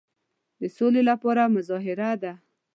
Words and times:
د 0.59 0.61
سولي 0.75 1.01
لپاره 1.09 1.43
مظاهره 1.55 2.11
ده. 2.21 2.33